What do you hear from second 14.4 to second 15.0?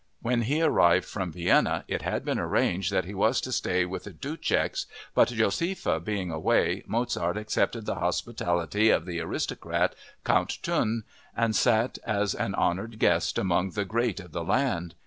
land.